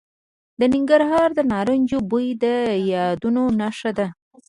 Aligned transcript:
د 0.59 0.61
ننګرهار 0.73 1.29
د 1.35 1.39
نارنجو 1.51 1.99
بوی 2.09 2.27
د 2.43 2.45
یادونو 2.93 3.43
نښه 3.59 3.91
ده. 3.97 4.07